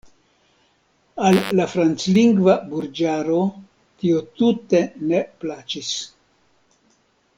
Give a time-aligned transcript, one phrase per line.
[1.31, 3.37] Al la franclingva burĝaro
[4.05, 5.93] tio tute ne plaĉis.